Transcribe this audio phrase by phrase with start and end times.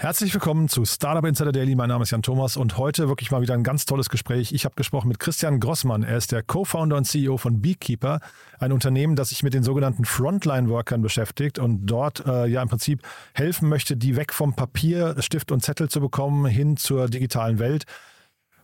[0.00, 1.74] Herzlich willkommen zu Startup Insider Daily.
[1.74, 4.50] Mein Name ist Jan Thomas und heute wirklich mal wieder ein ganz tolles Gespräch.
[4.50, 6.04] Ich habe gesprochen mit Christian Grossmann.
[6.04, 8.20] Er ist der Co-Founder und CEO von Beekeeper,
[8.58, 13.02] ein Unternehmen, das sich mit den sogenannten Frontline-Workern beschäftigt und dort äh, ja im Prinzip
[13.34, 17.84] helfen möchte, die weg vom Papier, Stift und Zettel zu bekommen, hin zur digitalen Welt.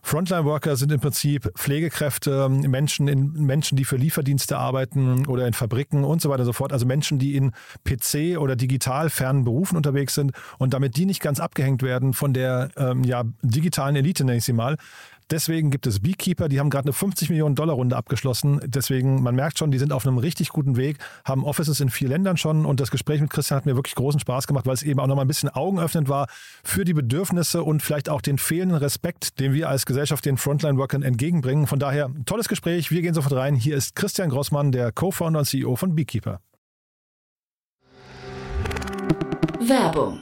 [0.07, 6.05] Frontline-Worker sind im Prinzip Pflegekräfte, Menschen, in, Menschen, die für Lieferdienste arbeiten oder in Fabriken
[6.05, 6.71] und so weiter und so fort.
[6.71, 7.51] Also Menschen, die in
[7.85, 12.31] PC- oder digital fernen Berufen unterwegs sind und damit die nicht ganz abgehängt werden von
[12.31, 14.77] der ähm, ja, digitalen Elite, nenne ich sie mal,
[15.29, 18.61] Deswegen gibt es Beekeeper, die haben gerade eine 50 Millionen Dollar Runde abgeschlossen.
[18.65, 22.07] Deswegen, man merkt schon, die sind auf einem richtig guten Weg, haben Offices in vier
[22.07, 24.83] Ländern schon und das Gespräch mit Christian hat mir wirklich großen Spaß gemacht, weil es
[24.83, 26.27] eben auch nochmal ein bisschen augenöffnend war
[26.63, 31.03] für die Bedürfnisse und vielleicht auch den fehlenden Respekt, den wir als Gesellschaft den Frontline-Workern
[31.03, 31.67] entgegenbringen.
[31.67, 32.89] Von daher, tolles Gespräch.
[32.91, 33.55] Wir gehen sofort rein.
[33.55, 36.39] Hier ist Christian Grossmann, der Co-Founder und CEO von Beekeeper.
[39.59, 40.21] Werbung.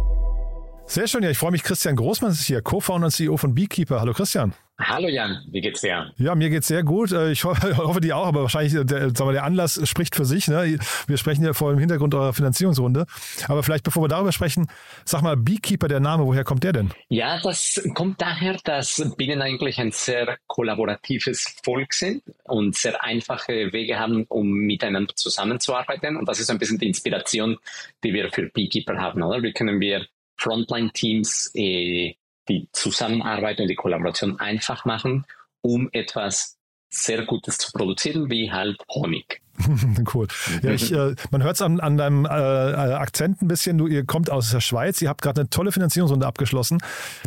[0.91, 1.63] Sehr schön, ja, ich freue mich.
[1.63, 4.01] Christian Großmann ist hier, Co-Founder und CEO von Beekeeper.
[4.01, 4.53] Hallo Christian.
[4.77, 6.11] Hallo Jan, wie geht's dir?
[6.17, 7.13] Ja, mir geht's sehr gut.
[7.13, 10.25] Äh, ich hoffe, hoffe dir auch, aber wahrscheinlich der, sagen wir, der Anlass spricht für
[10.25, 10.49] sich.
[10.49, 10.77] Ne?
[11.07, 13.05] Wir sprechen ja vor dem Hintergrund eurer Finanzierungsrunde.
[13.47, 14.67] Aber vielleicht, bevor wir darüber sprechen,
[15.05, 16.91] sag mal, Beekeeper, der Name, woher kommt der denn?
[17.07, 23.71] Ja, das kommt daher, dass Bienen eigentlich ein sehr kollaboratives Volk sind und sehr einfache
[23.71, 26.17] Wege haben, um miteinander zusammenzuarbeiten.
[26.17, 27.55] Und das ist ein bisschen die Inspiration,
[28.03, 29.23] die wir für Beekeeper haben.
[29.23, 29.41] Oder?
[29.41, 30.05] Wie können wir
[30.41, 32.15] Frontline-Teams äh,
[32.49, 35.25] die Zusammenarbeit und die Kollaboration einfach machen,
[35.61, 36.57] um etwas
[36.89, 39.41] sehr Gutes zu produzieren, wie halt Honig.
[40.13, 40.27] cool.
[40.61, 43.77] Ja, ich, äh, man hört es an, an deinem äh, Akzent ein bisschen.
[43.77, 46.79] Du, ihr kommt aus der Schweiz, ihr habt gerade eine tolle Finanzierungsrunde abgeschlossen.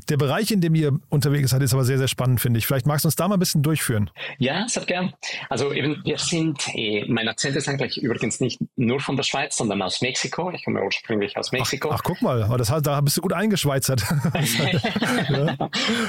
[0.09, 2.67] Der Bereich, in dem ihr unterwegs seid, ist aber sehr, sehr spannend, finde ich.
[2.67, 4.11] Vielleicht magst du uns da mal ein bisschen durchführen.
[4.39, 5.15] Ja, sehr gern.
[5.49, 9.57] Also eben, wir sind, äh, mein Akzent ist eigentlich übrigens nicht nur von der Schweiz,
[9.57, 10.51] sondern aus Mexiko.
[10.53, 11.91] Ich komme ursprünglich aus Mexiko.
[11.91, 14.03] Ach, ach guck mal, das, da bist du gut eingeschweizert.
[15.29, 15.57] ja.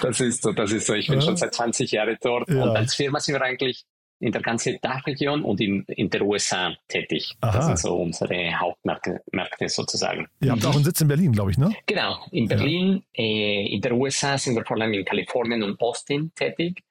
[0.02, 0.94] Das ist so, das ist so.
[0.94, 1.26] Ich bin ja.
[1.26, 3.86] schon seit 20 Jahren dort und als Firma sind wir eigentlich
[4.26, 7.36] in der ganzen Dachregion und in, in der USA tätig.
[7.42, 7.52] Aha.
[7.56, 10.28] Das sind so unsere Hauptmärkte Märkte sozusagen.
[10.42, 11.72] Ihr habt auch einen Sitz in Berlin, glaube ich, ne?
[11.86, 13.04] Genau, in Berlin.
[13.16, 13.24] Ja.
[13.24, 16.84] Äh, in der USA sind wir vor allem in Kalifornien und Austin tätig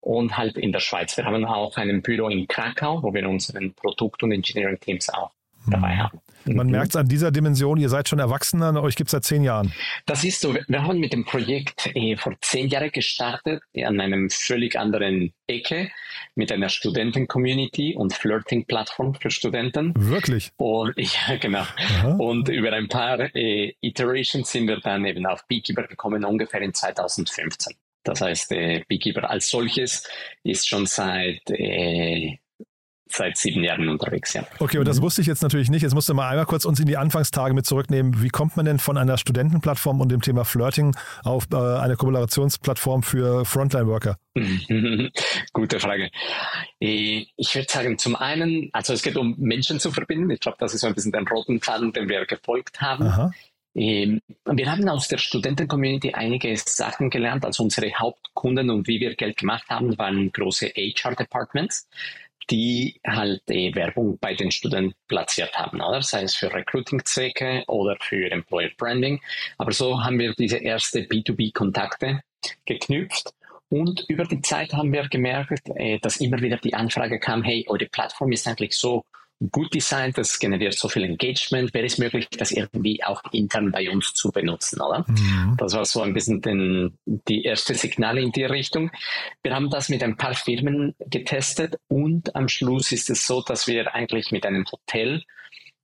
[0.00, 1.16] und halt in der Schweiz.
[1.16, 5.30] Wir haben auch ein Büro in Krakau, wo wir unseren Produkt- und Engineering-Teams auch
[5.70, 6.20] dabei haben.
[6.44, 6.72] Man mhm.
[6.72, 9.72] merkt es an dieser Dimension, ihr seid schon Erwachsener, euch gibt es seit zehn Jahren.
[10.06, 10.54] Das ist so.
[10.54, 15.90] Wir haben mit dem Projekt äh, vor zehn Jahren gestartet, an einem völlig anderen Ecke,
[16.34, 19.92] mit einer Studenten-Community und Flirting-Plattform für Studenten.
[19.96, 20.52] Wirklich?
[20.56, 21.66] Und, ja, genau.
[21.76, 22.14] Aha.
[22.16, 26.74] Und über ein paar äh, Iterations sind wir dann eben auf Beekeeper gekommen, ungefähr in
[26.74, 27.74] 2015.
[28.04, 30.08] Das heißt, äh, Beekeeper als solches
[30.42, 32.38] ist schon seit äh,
[33.14, 34.44] seit sieben Jahren unterwegs, ja.
[34.58, 35.82] Okay, und das wusste ich jetzt natürlich nicht.
[35.82, 38.22] Jetzt musst du mal einmal kurz uns in die Anfangstage mit zurücknehmen.
[38.22, 43.02] Wie kommt man denn von einer Studentenplattform und dem Thema Flirting auf äh, eine Kollaborationsplattform
[43.02, 44.16] für Frontline-Worker?
[45.52, 46.10] Gute Frage.
[46.80, 50.30] Äh, ich würde sagen, zum einen, also es geht um Menschen zu verbinden.
[50.30, 53.04] Ich glaube, das ist so ein bisschen der roten Faden, den wir gefolgt haben.
[53.04, 53.32] Aha.
[53.74, 57.44] Ähm, wir haben aus der Studenten-Community einige Sachen gelernt.
[57.44, 61.88] Also unsere Hauptkunden und wie wir Geld gemacht haben, waren große HR-Departments
[62.50, 66.02] die halt äh, Werbung bei den Studenten platziert haben, oder?
[66.02, 69.20] sei es für Recruiting-Zwecke oder für Employer Branding.
[69.58, 72.20] Aber so haben wir diese erste B2B-Kontakte
[72.64, 73.32] geknüpft.
[73.68, 77.64] Und über die Zeit haben wir gemerkt, äh, dass immer wieder die Anfrage kam, hey,
[77.68, 79.04] eure Plattform ist eigentlich so
[79.50, 83.90] gut designt, das generiert so viel Engagement, wäre es möglich, das irgendwie auch intern bei
[83.90, 85.04] uns zu benutzen, oder?
[85.08, 85.56] Mhm.
[85.58, 88.90] Das war so ein bisschen den, die erste Signale in die Richtung.
[89.42, 93.66] Wir haben das mit ein paar Firmen getestet und am Schluss ist es so, dass
[93.66, 95.22] wir eigentlich mit einem Hotel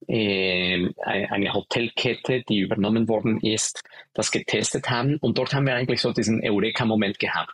[0.07, 3.83] äh, eine Hotelkette, die übernommen worden ist,
[4.13, 5.17] das getestet haben.
[5.17, 7.53] Und dort haben wir eigentlich so diesen Eureka-Moment gehabt,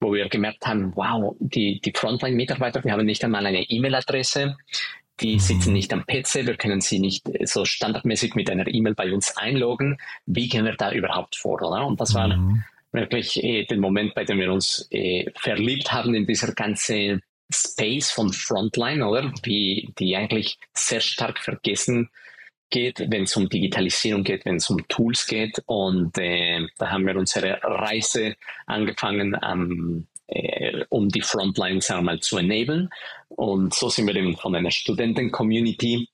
[0.00, 4.56] wo wir gemerkt haben, wow, die, die Frontline-Mitarbeiter, wir haben nicht einmal eine E-Mail-Adresse,
[5.20, 5.38] die mhm.
[5.40, 9.36] sitzen nicht am PC, wir können sie nicht so standardmäßig mit einer E-Mail bei uns
[9.36, 9.98] einloggen.
[10.26, 11.62] Wie gehen wir da überhaupt vor?
[11.62, 11.86] Oder?
[11.86, 12.64] Und das war mhm.
[12.92, 17.22] wirklich äh, der Moment, bei dem wir uns äh, verliebt haben in dieser ganzen
[17.52, 19.32] Space von Frontline, oder?
[19.44, 22.10] Die, die eigentlich sehr stark vergessen
[22.70, 25.62] geht, wenn es um Digitalisierung geht, wenn es um Tools geht.
[25.66, 28.36] Und äh, da haben wir unsere Reise
[28.66, 32.90] angefangen, ähm, äh, um die Frontline sagen wir mal, zu enablen.
[33.28, 36.08] Und so sind wir eben von einer Studenten-Community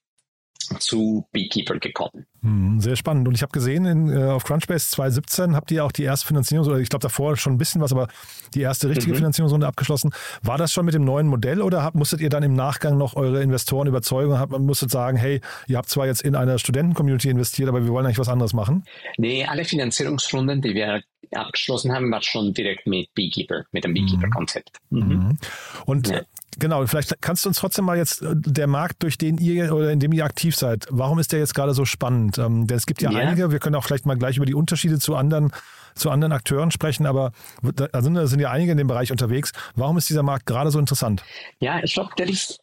[0.78, 2.26] zu Beekeeper gekommen.
[2.42, 3.26] Hm, sehr spannend.
[3.28, 6.82] Und ich habe gesehen, in, äh, auf Crunchbase 2017 habt ihr auch die erste Finanzierungsrunde,
[6.82, 8.08] ich glaube davor schon ein bisschen was, aber
[8.54, 9.16] die erste richtige mhm.
[9.16, 10.10] Finanzierungsrunde abgeschlossen.
[10.42, 13.16] War das schon mit dem neuen Modell oder habt, musstet ihr dann im Nachgang noch
[13.16, 14.38] eure Investoren überzeugen?
[14.38, 18.06] Habt, musstet sagen, hey, ihr habt zwar jetzt in einer Studenten-Community investiert, aber wir wollen
[18.06, 18.84] eigentlich was anderes machen?
[19.16, 21.02] Nee, alle Finanzierungsrunden, die wir
[21.32, 23.94] abgeschlossen haben, war schon direkt mit Beekeeper, mit dem mhm.
[23.94, 24.78] Beekeeper-Konzept.
[24.90, 25.00] Mhm.
[25.00, 25.38] Mhm.
[25.86, 26.22] Und ja.
[26.58, 29.90] Genau, vielleicht kannst du uns trotzdem mal jetzt äh, der Markt, durch den ihr oder
[29.90, 32.38] in dem ihr aktiv seid, warum ist der jetzt gerade so spannend?
[32.38, 34.54] Ähm, denn es gibt ja, ja, einige, wir können auch vielleicht mal gleich über die
[34.54, 35.52] Unterschiede zu anderen,
[35.94, 39.52] zu anderen Akteuren sprechen, aber da sind, da sind ja einige in dem Bereich unterwegs.
[39.74, 41.22] Warum ist dieser Markt gerade so interessant?
[41.60, 42.60] Ja, ich glaube, der ist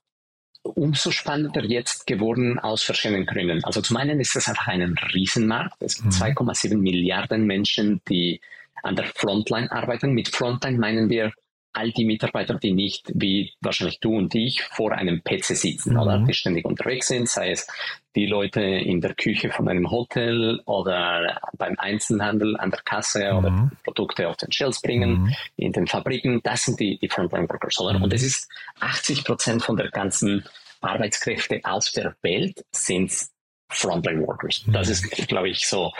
[0.64, 3.64] umso spannender jetzt geworden aus verschiedenen Gründen.
[3.64, 5.82] Also zum einen ist es einfach ein Riesenmarkt.
[5.82, 6.24] Es gibt mhm.
[6.24, 8.42] 2,7 Milliarden Menschen, die
[8.84, 10.14] an der Frontline arbeiten.
[10.14, 11.32] Mit Frontline meinen wir
[11.74, 16.00] all die Mitarbeiter, die nicht wie wahrscheinlich du und ich vor einem PC sitzen mhm.
[16.00, 17.68] oder die ständig unterwegs sind, sei es
[18.16, 23.38] die Leute in der Küche von einem Hotel oder beim Einzelhandel an der Kasse mhm.
[23.38, 25.36] oder Produkte auf den Shelves bringen, mhm.
[25.56, 27.80] in den Fabriken, das sind die, die Frontline Workers.
[27.80, 28.02] Oder?
[28.02, 30.44] Und es ist 80 Prozent von der ganzen
[30.82, 33.14] Arbeitskräfte aus der Welt sind
[33.70, 34.64] Frontline Workers.
[34.68, 35.94] Das ist, glaube ich, so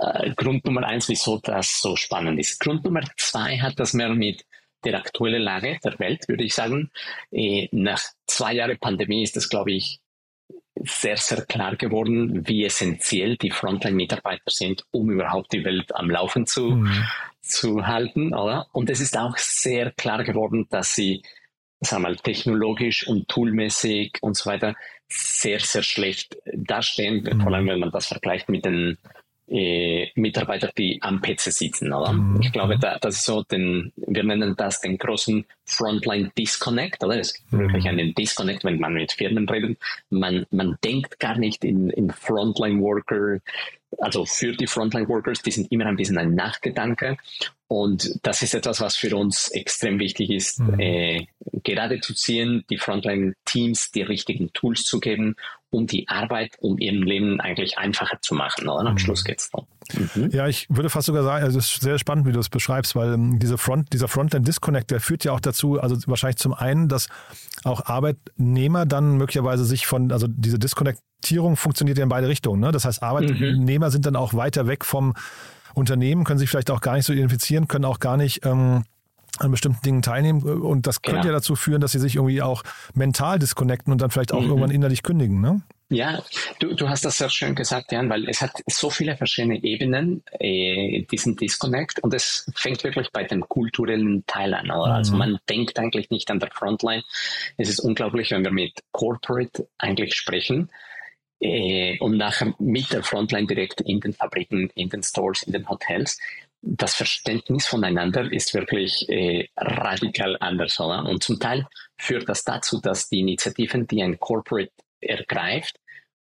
[0.00, 2.58] äh, Grund Nummer eins, wieso das so spannend ist.
[2.58, 4.44] Grund Nummer zwei hat das mehr mit
[4.84, 6.90] der aktuellen Lage der Welt, würde ich sagen.
[7.30, 10.00] Äh, nach zwei Jahren Pandemie ist es, glaube ich,
[10.76, 16.46] sehr, sehr klar geworden, wie essentiell die Frontline-Mitarbeiter sind, um überhaupt die Welt am Laufen
[16.46, 17.04] zu, mhm.
[17.40, 18.34] zu halten.
[18.34, 18.66] Oder?
[18.72, 21.22] Und es ist auch sehr klar geworden, dass sie
[21.80, 24.74] sagen wir mal, technologisch und toolmäßig und so weiter
[25.08, 27.40] sehr, sehr schlecht dastehen, mhm.
[27.42, 28.98] vor allem wenn man das vergleicht mit den
[29.48, 31.92] äh, Mitarbeiter, die am PC sitzen.
[31.92, 32.12] Oder?
[32.12, 32.40] Mhm.
[32.40, 37.02] Ich glaube, da, das ist so, den, wir nennen das den großen Frontline Disconnect.
[37.04, 37.18] Oder?
[37.18, 37.58] Es gibt mhm.
[37.60, 39.78] wirklich einen Disconnect, wenn man mit Firmen redet.
[40.10, 43.40] Man, man denkt gar nicht in, in Frontline Worker,
[43.98, 47.16] also für die Frontline Workers, die sind immer ein bisschen ein Nachgedanke.
[47.66, 50.78] Und das ist etwas, was für uns extrem wichtig ist, mhm.
[50.78, 51.26] äh,
[51.62, 55.36] gerade zu ziehen, die Frontline-Teams die richtigen Tools zu geben,
[55.74, 58.68] um die Arbeit, um ihrem Leben eigentlich einfacher zu machen.
[58.68, 58.86] Oder?
[58.86, 58.98] Am mhm.
[58.98, 59.66] Schluss geht es darum.
[60.14, 60.30] Mhm.
[60.30, 62.96] Ja, ich würde fast sogar sagen, also es ist sehr spannend, wie du es beschreibst,
[62.96, 66.88] weil ähm, diese Front, dieser Frontend-Disconnect, der führt ja auch dazu, also wahrscheinlich zum einen,
[66.88, 67.08] dass
[67.64, 72.60] auch Arbeitnehmer dann möglicherweise sich von, also diese Disconnectierung funktioniert ja in beide Richtungen.
[72.60, 72.72] Ne?
[72.72, 73.90] Das heißt, Arbeitnehmer mhm.
[73.90, 75.14] sind dann auch weiter weg vom
[75.74, 78.84] Unternehmen, können sich vielleicht auch gar nicht so identifizieren, können auch gar nicht ähm,
[79.38, 80.42] an bestimmten Dingen teilnehmen.
[80.42, 81.32] Und das könnte genau.
[81.32, 82.62] ja dazu führen, dass sie sich irgendwie auch
[82.94, 84.48] mental disconnecten und dann vielleicht auch mhm.
[84.48, 85.40] irgendwann innerlich kündigen.
[85.40, 85.62] Ne?
[85.90, 86.22] Ja,
[86.60, 90.22] du, du hast das sehr schön gesagt, Jan, weil es hat so viele verschiedene Ebenen,
[90.40, 94.70] äh, diesen Disconnect, und es fängt wirklich bei dem kulturellen Teil an.
[94.70, 94.92] Also mhm.
[94.92, 97.04] Also man denkt eigentlich nicht an der Frontline.
[97.58, 100.70] Es ist unglaublich, wenn wir mit Corporate eigentlich sprechen
[101.40, 105.68] äh, und nachher mit der Frontline direkt in den Fabriken, in den Stores, in den
[105.68, 106.18] Hotels.
[106.66, 110.80] Das Verständnis voneinander ist wirklich äh, radikal anders.
[110.80, 111.04] Oder?
[111.04, 111.66] Und zum Teil
[111.98, 115.78] führt das dazu, dass die Initiativen, die ein Corporate ergreift,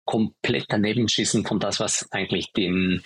[0.06, 3.04] komplett daneben schießen von das, was eigentlich den,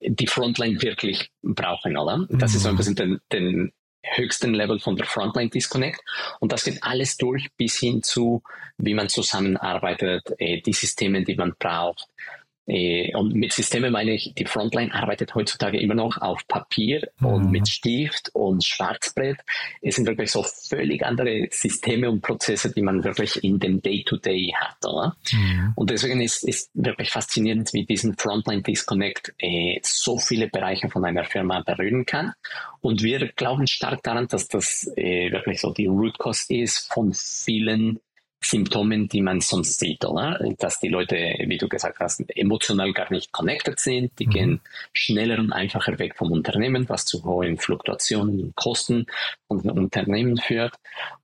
[0.00, 2.26] die Frontline wirklich brauchen, oder?
[2.30, 2.56] Das mhm.
[2.56, 3.72] ist so ein bisschen den, den
[4.02, 6.00] höchsten Level von der Frontline Disconnect.
[6.40, 8.42] Und das geht alles durch bis hin zu,
[8.76, 12.08] wie man zusammenarbeitet, äh, die Systeme, die man braucht,
[13.14, 17.26] und mit Systemen meine ich, die Frontline arbeitet heutzutage immer noch auf Papier mhm.
[17.26, 19.38] und mit Stift und Schwarzbrett.
[19.80, 24.52] Es sind wirklich so völlig andere Systeme und Prozesse, die man wirklich in dem Day-to-Day
[24.52, 24.84] -Day hat.
[24.84, 25.16] Oder?
[25.32, 25.72] Mhm.
[25.76, 31.04] Und deswegen ist es wirklich faszinierend, wie diesen Frontline Disconnect äh, so viele Bereiche von
[31.06, 32.34] einer Firma berühren kann.
[32.80, 37.14] Und wir glauben stark daran, dass das äh, wirklich so die Root Cause ist von
[37.14, 38.00] vielen
[38.40, 40.38] Symptomen, die man sonst sieht, oder?
[40.58, 41.16] Dass die Leute,
[41.46, 44.30] wie du gesagt hast, emotional gar nicht connected sind, die mhm.
[44.30, 44.60] gehen
[44.92, 49.06] schneller und einfacher weg vom Unternehmen, was zu hohen Fluktuationen und Kosten
[49.48, 50.74] von Unternehmen führt.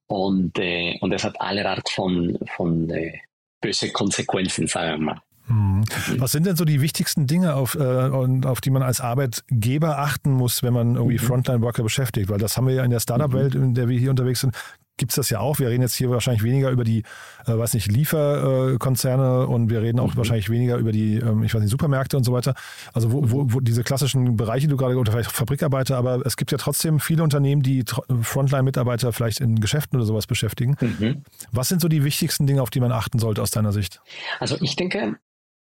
[0.07, 3.19] Und, äh, und das hat alle Art von, von äh,
[3.61, 5.21] böse Konsequenzen, sagen wir mal.
[5.47, 5.85] Mhm.
[6.19, 10.33] Was sind denn so die wichtigsten Dinge, auf, äh, auf die man als Arbeitgeber achten
[10.33, 11.27] muss, wenn man irgendwie mhm.
[11.27, 12.29] Frontline-Worker beschäftigt?
[12.29, 14.55] Weil das haben wir ja in der Startup-Welt, in der wir hier unterwegs sind,
[14.97, 15.59] gibt es das ja auch.
[15.59, 17.01] Wir reden jetzt hier wahrscheinlich weniger über die,
[17.47, 20.17] äh, weiß nicht, Lieferkonzerne und wir reden auch mhm.
[20.19, 22.55] wahrscheinlich weniger über die, ähm, ich weiß nicht, Supermärkte und so weiter.
[22.93, 26.37] Also wo, wo, wo diese klassischen Bereiche, die du gerade, oder vielleicht Fabrikarbeiter, aber es
[26.37, 27.85] gibt ja trotzdem viele Unternehmen, die
[28.23, 30.77] Frontline-Mitarbeiter vielleicht in Geschäften oder sowas beschäftigen.
[30.81, 31.23] Mhm.
[31.51, 34.01] Was sind so die wichtigsten Dinge, auf die man achten sollte aus deiner Sicht?
[34.39, 35.17] Also ich denke,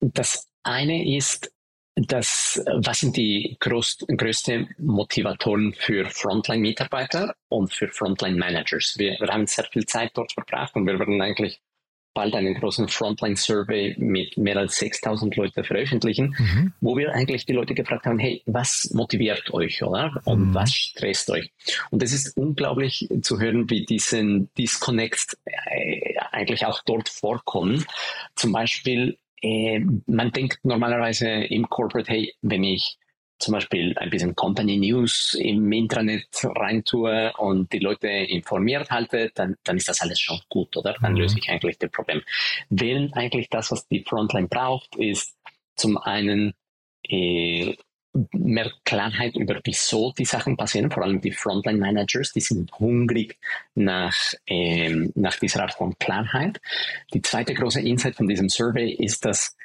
[0.00, 1.53] das eine ist,
[1.96, 8.96] das, was sind die groß, größten Motivatoren für Frontline-Mitarbeiter und für Frontline-Managers?
[8.98, 11.60] Wir, wir, haben sehr viel Zeit dort verbracht und wir werden eigentlich
[12.12, 16.72] bald einen großen Frontline-Survey mit mehr als 6000 Leuten veröffentlichen, mhm.
[16.80, 20.20] wo wir eigentlich die Leute gefragt haben, hey, was motiviert euch, oder?
[20.24, 20.54] Und mhm.
[20.54, 21.52] was stresst euch?
[21.90, 27.84] Und es ist unglaublich zu hören, wie diesen Disconnects äh, eigentlich auch dort vorkommen.
[28.36, 32.98] Zum Beispiel äh, man denkt normalerweise im Corporate, hey, wenn ich
[33.38, 39.56] zum Beispiel ein bisschen Company News im Intranet reintue und die Leute informiert halte, dann,
[39.64, 40.94] dann ist das alles schon gut, oder?
[41.00, 41.18] Dann mhm.
[41.18, 42.22] löse ich eigentlich das Problem.
[42.70, 45.36] Während eigentlich das, was die Frontline braucht, ist
[45.76, 46.54] zum einen
[47.02, 47.74] äh,
[48.32, 53.38] mehr Klarheit über wieso die Sachen passieren, vor allem die Frontline Managers, die sind hungrig
[53.74, 54.16] nach,
[54.46, 56.60] ähm, nach dieser Art von Klarheit.
[57.12, 59.56] Die zweite große Insight von diesem Survey ist, dass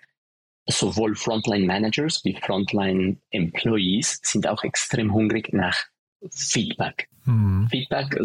[0.66, 5.86] sowohl Frontline Managers wie Frontline Employees sind auch extrem hungrig nach
[6.32, 7.10] Feedback.
[7.26, 7.68] Mhm.
[7.70, 8.18] Feedback,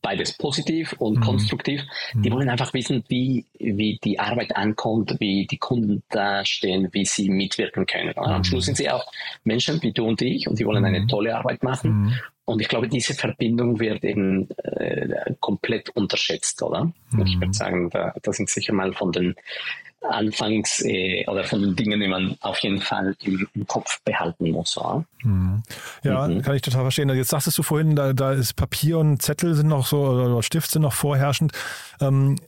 [0.00, 1.22] beides positiv und mhm.
[1.22, 1.82] konstruktiv.
[2.14, 2.34] Die mhm.
[2.34, 7.28] wollen einfach wissen, wie, wie die Arbeit ankommt, wie die Kunden da stehen, wie sie
[7.28, 8.16] mitwirken können.
[8.16, 8.44] Am mhm.
[8.44, 9.04] Schluss sind sie auch
[9.42, 11.08] Menschen wie du und ich und die wollen eine mhm.
[11.08, 12.04] tolle Arbeit machen.
[12.04, 12.14] Mhm.
[12.46, 16.92] Und ich glaube, diese Verbindung wird eben äh, komplett unterschätzt, oder?
[17.24, 19.34] Ich würde sagen, da, da sind sicher mal von den
[20.08, 24.50] anfangs äh, oder von den Dingen, die man auf jeden Fall im, im Kopf behalten
[24.50, 24.74] muss.
[24.76, 25.62] Ja, mhm.
[26.02, 26.42] ja mhm.
[26.42, 27.08] kann ich total verstehen.
[27.10, 30.70] Jetzt sagtest du vorhin, da, da ist Papier und Zettel sind noch so, oder Stift
[30.70, 31.52] sind noch vorherrschend.
[32.00, 32.38] Ähm,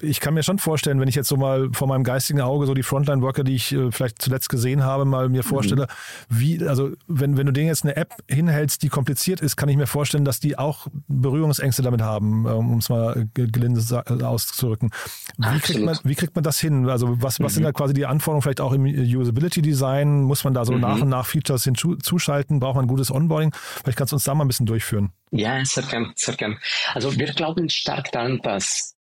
[0.00, 2.74] ich kann mir schon vorstellen, wenn ich jetzt so mal vor meinem geistigen Auge so
[2.74, 5.82] die Frontline-Worker, die ich äh, vielleicht zuletzt gesehen habe, mal mir vorstelle,
[6.28, 6.38] mhm.
[6.38, 9.76] wie, also wenn, wenn du denen jetzt eine App hinhältst, die kompliziert ist, kann ich
[9.76, 13.80] mir vorstellen, dass die auch Berührungsängste damit haben, ähm, um es mal gelinde
[14.26, 14.90] auszudrücken.
[15.38, 16.88] Wie kriegt, man, wie kriegt man das hin?
[16.88, 17.54] Also was, was mhm.
[17.54, 20.22] sind da quasi die Anforderungen vielleicht auch im Usability-Design?
[20.22, 20.80] Muss man da so mhm.
[20.80, 22.60] nach und nach Features hinzuschalten?
[22.60, 23.52] Braucht man ein gutes Onboarding?
[23.82, 25.12] Vielleicht kannst du uns da mal ein bisschen durchführen.
[25.30, 26.58] Ja, sehr gern, sehr gern.
[26.92, 28.96] Also wir glauben stark daran, dass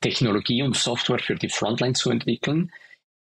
[0.00, 2.70] Technologie und Software für die Frontline zu entwickeln,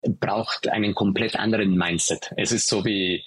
[0.01, 2.31] braucht einen komplett anderen Mindset.
[2.37, 3.23] Es ist so wie,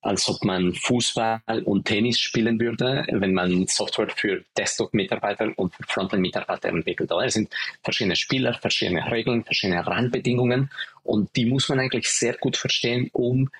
[0.00, 5.82] als ob man Fußball und Tennis spielen würde, wenn man Software für Desktop-Mitarbeiter und für
[5.84, 7.10] Frontline-Mitarbeiter entwickelt.
[7.24, 10.70] Es sind verschiedene Spieler, verschiedene Regeln, verschiedene Randbedingungen
[11.02, 13.50] und die muss man eigentlich sehr gut verstehen, um,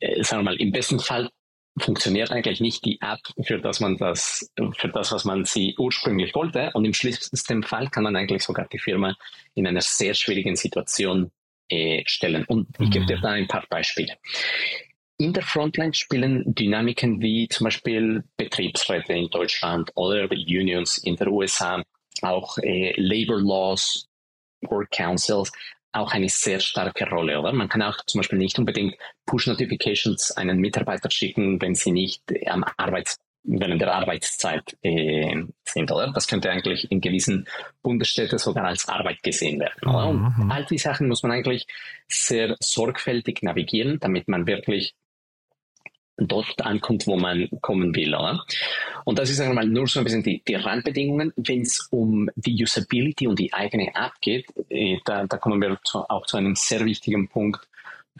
[0.00, 1.30] äh, sagen wir mal, im besten Fall
[1.78, 6.34] funktioniert eigentlich nicht die App für das man das, für das, was man sie ursprünglich
[6.34, 6.70] wollte.
[6.74, 9.16] Und im schlimmsten Fall kann man eigentlich sogar die Firma
[9.54, 11.30] in einer sehr schwierigen Situation
[11.68, 12.44] äh, stellen.
[12.44, 13.22] Und ich gebe dir mhm.
[13.22, 14.14] da ein paar Beispiele.
[15.18, 21.28] In der Frontline spielen Dynamiken wie zum Beispiel Betriebsräte in Deutschland oder Unions in der
[21.28, 21.82] USA,
[22.22, 24.08] auch äh, Labor Laws,
[24.62, 25.52] Work Councils
[25.94, 27.52] auch eine sehr starke Rolle, oder?
[27.52, 28.96] Man kann auch zum Beispiel nicht unbedingt
[29.26, 36.10] Push-Notifications einen Mitarbeiter schicken, wenn sie nicht am Arbeits während der Arbeitszeit äh, sind, oder?
[36.12, 37.46] Das könnte eigentlich in gewissen
[37.82, 40.08] Bundesstädten sogar als Arbeit gesehen werden, oder?
[40.08, 40.50] Und mhm.
[40.50, 41.66] all die Sachen muss man eigentlich
[42.08, 44.94] sehr sorgfältig navigieren, damit man wirklich
[46.16, 48.14] dort ankommt, wo man kommen will.
[48.14, 48.44] Oder?
[49.04, 51.32] Und das ist einmal nur so ein bisschen die, die Randbedingungen.
[51.36, 55.78] Wenn es um die Usability und die eigene App geht, äh, da, da kommen wir
[55.84, 57.66] zu, auch zu einem sehr wichtigen Punkt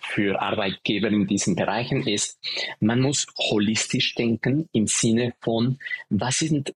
[0.00, 2.38] für Arbeitgeber in diesen Bereichen ist,
[2.80, 5.78] man muss holistisch denken im Sinne von,
[6.10, 6.74] was sind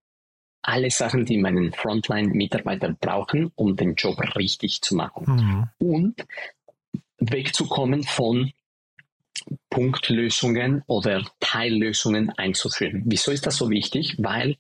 [0.63, 5.71] alle Sachen, die meinen Frontline-Mitarbeiter brauchen, um den Job richtig zu machen.
[5.81, 5.89] Mhm.
[5.89, 6.27] Und
[7.19, 8.53] wegzukommen von
[9.71, 13.03] Punktlösungen oder Teillösungen einzuführen.
[13.07, 14.17] Wieso ist das so wichtig?
[14.19, 14.57] Weil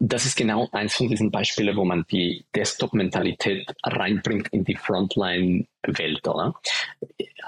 [0.00, 5.66] das ist genau eins von diesen Beispielen, wo man die Desktop-Mentalität reinbringt in die Frontline
[5.86, 6.54] Welt, oder?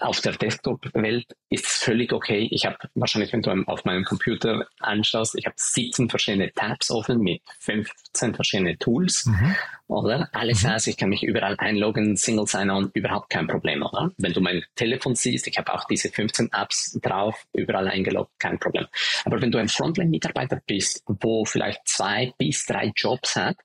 [0.00, 2.48] Auf der Desktop-Welt ist es völlig okay.
[2.50, 7.18] Ich habe wahrscheinlich, wenn du auf meinem Computer anschaust, ich habe 17 verschiedene Tabs offen
[7.18, 9.56] mit 15 verschiedenen Tools, mhm.
[9.88, 10.28] oder?
[10.32, 10.68] Alles mhm.
[10.68, 14.10] heißt, ich kann mich überall einloggen, Single Sign-On, überhaupt kein Problem, oder?
[14.16, 18.58] Wenn du mein Telefon siehst, ich habe auch diese 15 Apps drauf, überall eingeloggt, kein
[18.58, 18.86] Problem.
[19.24, 23.56] Aber wenn du ein Frontline-Mitarbeiter bist, wo vielleicht zwei bis drei Jobs hat,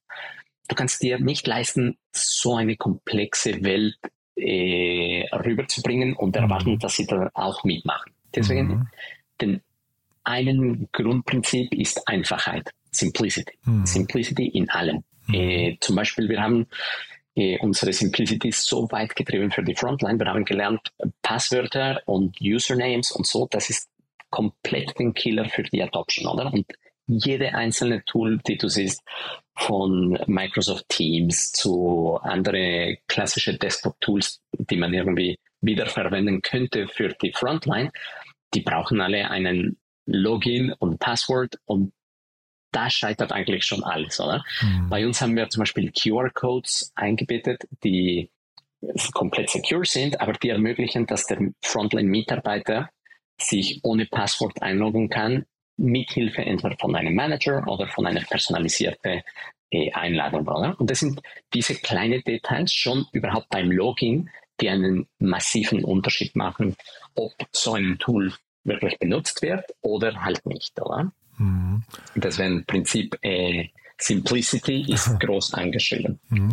[0.68, 3.98] du kannst dir nicht leisten, so eine komplexe Welt
[4.36, 6.80] äh, rüberzubringen und erwarten, mhm.
[6.80, 8.14] dass sie da auch mitmachen.
[8.34, 8.88] Deswegen, mhm.
[9.40, 9.62] denn
[10.24, 13.58] ein Grundprinzip ist Einfachheit, Simplicity.
[13.64, 13.86] Mhm.
[13.86, 15.04] Simplicity in allem.
[15.28, 15.34] Mhm.
[15.34, 16.68] Äh, zum Beispiel, wir haben
[17.36, 20.20] äh, unsere Simplicity so weit getrieben für die Frontline.
[20.20, 23.90] Wir haben gelernt, Passwörter und Usernames und so, das ist
[24.30, 26.52] komplett den Killer für die Adoption, oder?
[26.52, 26.66] Und
[27.08, 29.04] jede einzelne Tool, die du siehst,
[29.58, 37.92] von Microsoft Teams zu andere klassische Desktop-Tools, die man irgendwie wiederverwenden könnte für die Frontline,
[38.54, 41.94] die brauchen alle einen Login und Passwort und
[42.72, 44.44] da scheitert eigentlich schon alles, oder?
[44.62, 44.90] Mhm.
[44.90, 48.30] Bei uns haben wir zum Beispiel QR-Codes eingebettet, die
[49.14, 52.90] komplett secure sind, aber die ermöglichen, dass der Frontline-Mitarbeiter
[53.40, 55.46] sich ohne Passwort einloggen kann
[55.78, 59.22] mithilfe entweder von einem Manager oder von einer personalisierten
[59.72, 60.48] äh, Einladung.
[60.48, 60.80] Oder?
[60.80, 61.22] Und das sind
[61.54, 64.30] diese kleinen Details schon überhaupt beim Login,
[64.62, 66.76] die einen massiven Unterschied machen,
[67.16, 70.80] ob so ein Tool wirklich benutzt wird oder halt nicht.
[70.82, 71.12] Oder?
[71.38, 71.84] Mhm.
[72.16, 76.20] Das wäre im Prinzip äh, Simplicity ist groß angeschrieben.
[76.30, 76.52] Mhm.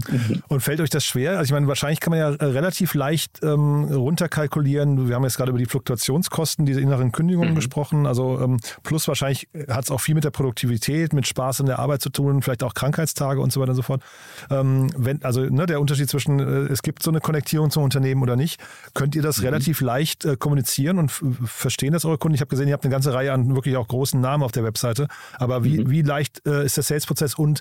[0.49, 1.39] Und fällt euch das schwer?
[1.39, 5.09] Also ich meine, wahrscheinlich kann man ja äh, relativ leicht ähm, runterkalkulieren.
[5.09, 7.57] Wir haben jetzt gerade über die Fluktuationskosten, diese inneren Kündigungen mhm.
[7.57, 8.07] gesprochen.
[8.07, 11.81] Also ähm, plus wahrscheinlich hat es auch viel mit der Produktivität, mit Spaß in der
[11.81, 14.03] Arbeit zu tun, vielleicht auch Krankheitstage und so weiter und so fort.
[14.51, 18.23] Ähm, wenn, also ne, der Unterschied zwischen, äh, es gibt so eine Konnektierung zum Unternehmen
[18.23, 18.61] oder nicht,
[18.95, 19.47] könnt ihr das mhm.
[19.47, 22.37] relativ leicht äh, kommunizieren und verstehen das eure Kunden?
[22.37, 24.63] Ich habe gesehen, ihr habt eine ganze Reihe an wirklich auch großen Namen auf der
[24.63, 25.09] Webseite.
[25.35, 25.91] Aber wie, mhm.
[25.91, 27.61] wie leicht äh, ist der Sales-Prozess ist und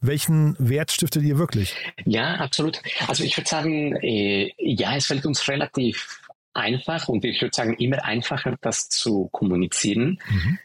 [0.00, 1.76] welchen Wert stiftet ihr wirklich?
[2.04, 2.82] Ja, absolut.
[3.06, 6.20] Also ich würde sagen, äh, ja, es fällt uns relativ
[6.54, 10.18] einfach und ich würde sagen immer einfacher, das zu kommunizieren.
[10.28, 10.58] Mhm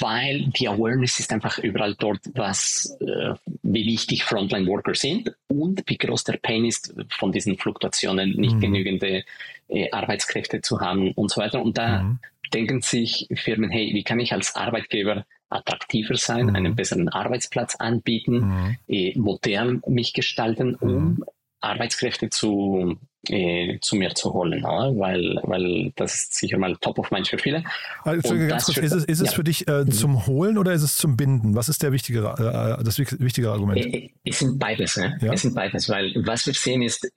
[0.00, 5.82] weil die Awareness ist einfach überall dort, was, äh, wie wichtig Frontline Worker sind und
[5.86, 8.60] wie groß der Pain ist, von diesen Fluktuationen nicht mhm.
[8.60, 9.24] genügende
[9.68, 11.60] äh, Arbeitskräfte zu haben und so weiter.
[11.60, 12.18] Und da mhm.
[12.54, 16.56] denken sich Firmen, hey, wie kann ich als Arbeitgeber attraktiver sein, mhm.
[16.56, 18.76] einen besseren Arbeitsplatz anbieten, mhm.
[18.88, 21.24] äh, modern mich gestalten, um mhm.
[21.60, 24.96] Arbeitskräfte zu, äh, zu mir zu holen, oder?
[24.98, 27.64] weil, weil das ist sicher mal top of mind für viele.
[28.02, 29.32] Also, ganz kurz, ist es, ist es ja.
[29.32, 29.90] für dich äh, mhm.
[29.90, 31.54] zum Holen oder ist es zum Binden?
[31.54, 33.84] Was ist der wichtigere, äh, das wichtigere Argument?
[33.84, 34.96] Äh, es sind beides.
[34.96, 35.18] Ne?
[35.22, 35.32] Ja?
[35.32, 37.10] Es sind beides, weil was wir sehen ist,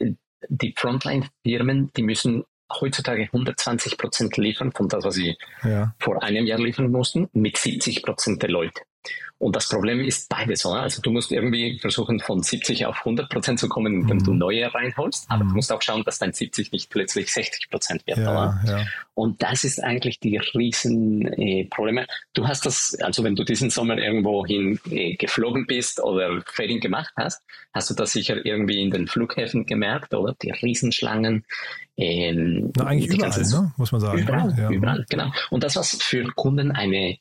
[0.50, 5.94] die Frontline-Firmen, die müssen heutzutage 120 Prozent liefern von das, was sie ja.
[6.00, 8.82] vor einem Jahr liefern mussten, mit 70 Prozent der Leute.
[9.40, 10.82] Und das Problem ist beides, oder?
[10.82, 14.24] Also du musst irgendwie versuchen, von 70 auf 100 Prozent zu kommen, indem mhm.
[14.24, 15.50] du neue reinholst, aber mhm.
[15.50, 18.62] du musst auch schauen, dass dein 70 nicht plötzlich 60 Prozent wird, ja, oder?
[18.66, 18.86] Ja.
[19.14, 22.08] Und das ist eigentlich die riesen äh, Probleme.
[22.34, 26.80] Du hast das, also wenn du diesen Sommer irgendwo hin äh, geflogen bist oder Fading
[26.80, 27.44] gemacht hast,
[27.74, 30.36] hast du das sicher irgendwie in den Flughäfen gemerkt, oder?
[30.42, 31.46] Die Riesenschlangen.
[31.96, 33.74] Ähm, Na, eigentlich überall, ne?
[33.78, 34.20] muss man sagen.
[34.20, 34.70] Überall, ja.
[34.70, 35.32] überall, genau.
[35.52, 37.18] Und das, was für Kunden eine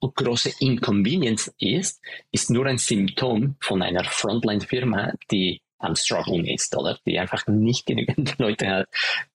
[0.00, 2.00] große Inconvenience ist,
[2.32, 6.98] ist nur ein Symptom von einer Frontline-Firma, die am Struggling ist, oder?
[7.06, 8.88] Die einfach nicht genügend Leute hat,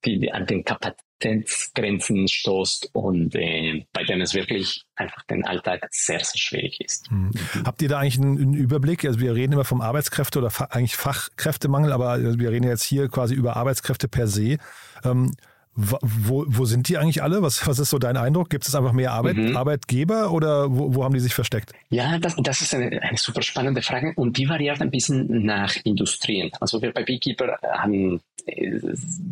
[0.05, 6.23] die an den Kapazitätsgrenzen stoßt und äh, bei denen es wirklich einfach den Alltag sehr,
[6.23, 7.11] sehr schwierig ist.
[7.11, 7.31] Mhm.
[7.63, 9.05] Habt ihr da eigentlich einen, einen, Überblick?
[9.05, 13.35] Also wir reden immer vom Arbeitskräfte- oder eigentlich Fachkräftemangel, aber wir reden jetzt hier quasi
[13.35, 14.57] über Arbeitskräfte per se.
[15.03, 15.31] Ähm,
[15.73, 17.41] wo, wo sind die eigentlich alle?
[17.41, 18.49] Was, was ist so dein Eindruck?
[18.49, 19.55] Gibt es einfach mehr Arbeit, mhm.
[19.55, 21.71] Arbeitgeber oder wo, wo haben die sich versteckt?
[21.89, 25.73] Ja, das, das ist eine, eine super spannende Frage und die variiert ein bisschen nach
[25.85, 26.51] Industrien.
[26.59, 28.79] Also wir bei Beekeeper haben äh,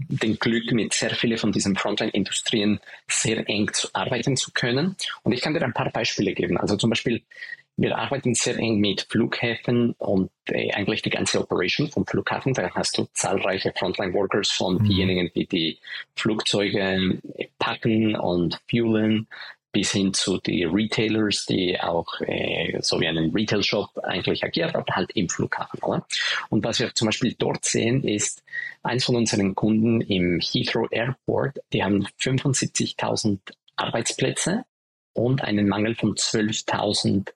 [0.08, 4.96] den Glück, mit sehr vielen von diesen Frontline-Industrien sehr eng zu arbeiten zu können.
[5.24, 6.58] Und ich kann dir ein paar Beispiele geben.
[6.58, 7.22] Also zum Beispiel
[7.80, 12.54] wir arbeiten sehr eng mit Flughäfen und äh, eigentlich die ganze Operation vom Flughafen.
[12.54, 14.84] Da hast du zahlreiche Frontline-Workers von mhm.
[14.84, 15.80] diejenigen, die die
[16.16, 19.28] Flugzeuge äh, packen und fuelen,
[19.72, 24.94] bis hin zu die Retailers, die auch äh, so wie einen Retail-Shop eigentlich agiert, aber
[24.94, 25.80] halt im Flughafen.
[25.82, 26.06] Oder?
[26.50, 28.44] Und was wir zum Beispiel dort sehen, ist,
[28.84, 33.40] eins von unseren Kunden im Heathrow Airport, die haben 75.000
[33.78, 34.66] Arbeitsplätze
[35.14, 37.30] und einen Mangel von 12.000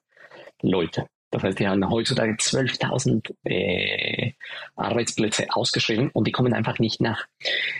[0.62, 1.06] Leute.
[1.34, 4.32] Das heißt, die haben heutzutage 12.000 äh,
[4.76, 7.26] Arbeitsplätze ausgeschrieben und die kommen einfach nicht nach.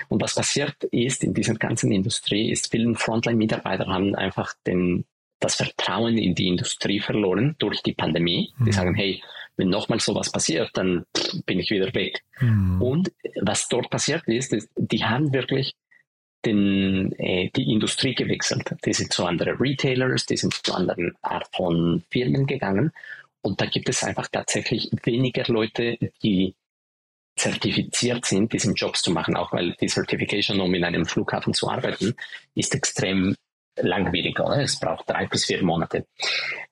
[0.09, 5.05] Und was passiert ist in dieser ganzen Industrie, ist vielen Frontline-Mitarbeiter haben einfach den,
[5.39, 8.53] das Vertrauen in die Industrie verloren durch die Pandemie.
[8.59, 8.65] Mhm.
[8.65, 9.23] Die sagen, hey,
[9.57, 11.05] wenn nochmal sowas passiert, dann
[11.47, 12.25] bin ich wieder weg.
[12.41, 12.83] Mhm.
[12.83, 15.75] Und was dort passiert ist, ist, die haben wirklich
[16.45, 18.75] den, äh, die Industrie gewechselt.
[18.85, 22.93] Die sind zu anderen Retailers, die sind zu anderen Art von Firmen gegangen.
[23.43, 26.55] Und da gibt es einfach tatsächlich weniger Leute, die
[27.37, 31.69] zertifiziert sind, diesen Jobs zu machen, auch weil die Certification, um in einem Flughafen zu
[31.69, 32.15] arbeiten,
[32.55, 33.35] ist extrem
[33.77, 34.63] langwierig, oder?
[34.63, 36.07] Es braucht drei bis vier Monate.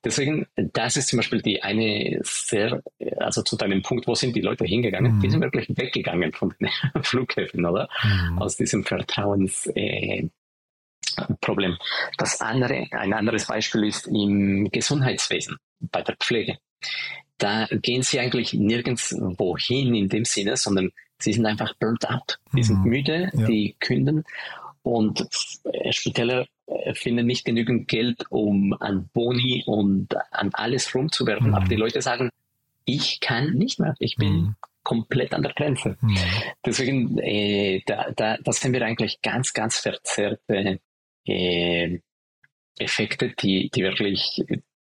[0.05, 2.83] Deswegen, das ist zum Beispiel die eine sehr,
[3.19, 5.17] also zu deinem Punkt, wo sind die Leute hingegangen?
[5.17, 5.21] Mhm.
[5.21, 6.69] Die sind wirklich weggegangen von den
[7.03, 7.89] Flughäfen, oder?
[8.03, 8.39] Mhm.
[8.39, 10.33] Aus diesem Vertrauensproblem.
[11.35, 11.77] Äh,
[12.19, 16.59] das andere, ein anderes Beispiel ist im Gesundheitswesen, bei der Pflege.
[17.39, 22.39] Da gehen sie eigentlich nirgends wohin in dem Sinne, sondern sie sind einfach burnt out.
[22.53, 22.63] Die mhm.
[22.63, 23.47] sind müde, ja.
[23.47, 24.25] die künden
[24.83, 25.27] und
[25.91, 31.49] Spitäler äh, finden nicht genügend Geld, um an Boni und an alles rumzuwerfen.
[31.49, 31.55] Mhm.
[31.55, 32.31] Aber die Leute sagen,
[32.85, 33.95] ich kann nicht mehr.
[33.99, 34.57] Ich bin mhm.
[34.83, 35.97] komplett an der Grenze.
[36.01, 36.19] Mhm.
[36.65, 40.81] Deswegen, äh, da, da, das sind wir eigentlich ganz, ganz verzerrte
[41.27, 41.99] äh,
[42.79, 44.43] Effekte, die, die wirklich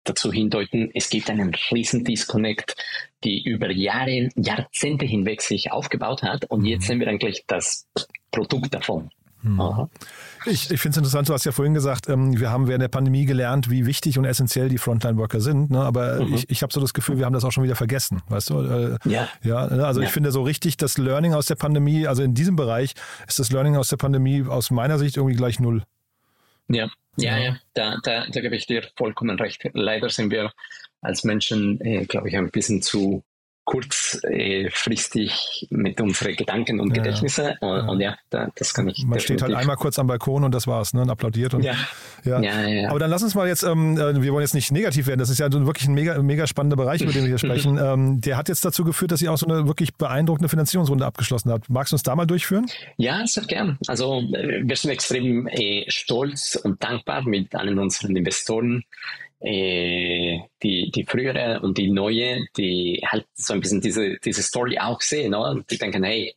[0.04, 2.75] dazu hindeuten, es gibt einen riesen Disconnect,
[3.23, 6.88] die über Jahre, Jahrzehnte hinweg sich aufgebaut hat und jetzt mhm.
[6.88, 7.88] sind wir eigentlich das
[8.32, 9.12] Produkt davon.
[9.41, 9.88] Hm.
[10.45, 12.89] Ich, ich finde es interessant, du hast ja vorhin gesagt, ähm, wir haben während der
[12.89, 15.71] Pandemie gelernt, wie wichtig und essentiell die Frontline-Worker sind.
[15.71, 15.80] Ne?
[15.80, 16.34] Aber mhm.
[16.34, 18.21] ich, ich habe so das Gefühl, wir haben das auch schon wieder vergessen.
[18.28, 18.62] Weißt du?
[18.62, 19.30] Äh, ja.
[19.43, 19.67] ja.
[19.67, 19.86] Ne?
[19.86, 20.08] Also ja.
[20.08, 22.93] ich finde so richtig, das Learning aus der Pandemie, also in diesem Bereich
[23.28, 25.84] ist das Learning aus der Pandemie aus meiner Sicht irgendwie gleich null.
[26.67, 27.58] Ja, ja, ja.
[27.73, 29.69] Da, da, da gebe ich dir vollkommen recht.
[29.73, 30.52] Leider sind wir
[31.02, 33.23] als Menschen, äh, glaube ich, ein bisschen zu
[33.69, 37.55] kurzfristig mit unseren Gedanken und Gedächtnisse.
[37.62, 37.88] Ja, und, ja.
[37.91, 39.05] und, ja, da, das kann ich.
[39.05, 41.03] Man steht halt einmal kurz am Balkon und das war's, ne?
[41.03, 41.53] Und applaudiert.
[41.53, 41.75] Und, ja.
[42.25, 42.41] Ja.
[42.41, 42.89] ja.
[42.89, 45.29] Aber dann lass uns mal jetzt, ähm, äh, wir wollen jetzt nicht negativ werden, das
[45.29, 47.77] ist ja wirklich ein mega, mega spannender Bereich, über den wir hier sprechen.
[47.77, 51.51] ähm, der hat jetzt dazu geführt, dass ihr auch so eine wirklich beeindruckende Finanzierungsrunde abgeschlossen
[51.51, 51.69] habt.
[51.69, 52.65] Magst du uns da mal durchführen?
[52.97, 53.77] Ja, sehr gern.
[53.86, 58.84] Also äh, wir sind extrem äh, stolz und dankbar mit allen unseren Investoren
[59.41, 64.78] äh, die, die frühere und die neue, die halt so ein bisschen diese, diese Story
[64.80, 65.39] auch sehen ne?
[65.39, 66.34] und die denken, hey,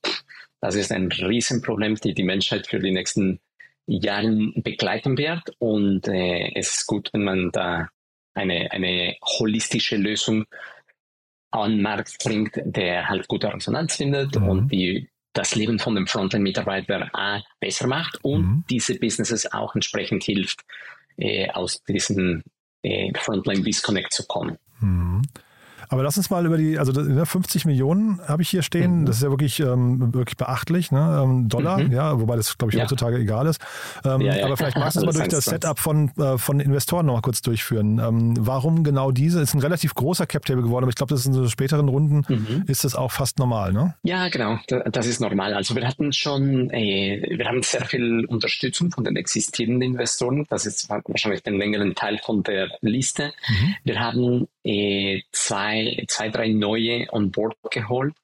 [0.61, 3.41] das ist ein Riesenproblem, die die Menschheit für die nächsten
[3.87, 7.89] Jahre begleiten wird und äh, es ist gut, wenn man da
[8.35, 10.45] eine, eine holistische Lösung
[11.51, 14.49] an den Markt bringt, der halt gute Resonanz findet mhm.
[14.49, 17.11] und die das Leben von dem Frontend-Mitarbeiter
[17.59, 18.65] besser macht und mhm.
[18.71, 20.61] diese Businesses auch entsprechend hilft,
[21.17, 22.45] äh, aus diesen
[23.17, 24.59] Frontline Disconnect zu kommen.
[24.81, 25.23] Mhm.
[25.93, 29.01] Aber lass uns mal über die, also 50 ne, Millionen habe ich hier stehen.
[29.01, 29.05] Mhm.
[29.05, 31.21] Das ist ja wirklich, ähm, wirklich beachtlich, ne?
[31.23, 31.93] Ähm, Dollar, mhm.
[31.93, 32.85] ja, wobei das, glaube ich, ja.
[32.85, 33.61] heutzutage egal ist.
[34.03, 34.47] Ähm, ja, ja.
[34.47, 37.21] Aber vielleicht magst du es mal durch das Setup von, äh, von Investoren noch mal
[37.21, 37.99] kurz durchführen.
[37.99, 39.43] Ähm, warum genau diese?
[39.43, 42.25] Ist ein relativ großer Cap-Table geworden, aber ich glaube, das ist in so späteren Runden
[42.27, 42.65] mhm.
[42.69, 43.95] ist das auch fast normal, ne?
[44.03, 44.59] Ja, genau.
[44.91, 45.53] Das ist normal.
[45.53, 50.47] Also wir hatten schon, äh, wir haben sehr viel Unterstützung von den existierenden Investoren.
[50.49, 53.35] Das ist wahrscheinlich den längeren Teil von der Liste.
[53.47, 53.75] Mhm.
[53.85, 58.15] Wir haben äh, zwei zwei, drei neue on board geholt.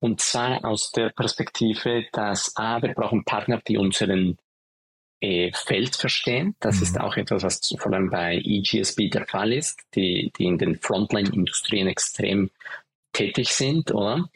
[0.00, 4.36] Und zwar aus der Perspektive, dass A, wir brauchen Partner, die unseren
[5.20, 6.56] äh, Feld verstehen.
[6.58, 6.82] Das mhm.
[6.82, 10.76] ist auch etwas, was vor allem bei EGSB der Fall ist, die, die in den
[10.76, 12.50] Frontline-Industrien extrem
[13.12, 14.28] tätig sind, oder?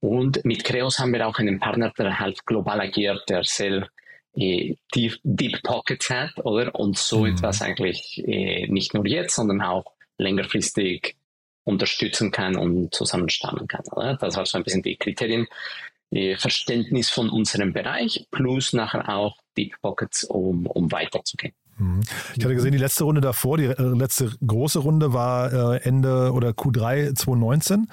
[0.00, 3.88] Und mit Creos haben wir auch einen Partner, der halt global agiert, der sehr
[4.34, 6.74] äh, deep, deep Pockets hat, oder?
[6.74, 7.34] Und so mhm.
[7.34, 9.84] etwas eigentlich äh, nicht nur jetzt, sondern auch
[10.16, 11.16] längerfristig
[11.64, 13.84] unterstützen kann und zusammenstammen kann.
[13.92, 14.16] Oder?
[14.16, 15.46] Das war so ein bisschen die Kriterien.
[16.36, 21.54] Verständnis von unserem Bereich plus nachher auch Deep Pockets, um, um weiterzugehen.
[21.78, 22.00] Mhm.
[22.36, 26.32] Ich hatte gesehen, die letzte Runde davor, die äh, letzte große Runde war äh, Ende
[26.32, 27.88] oder Q3 2019.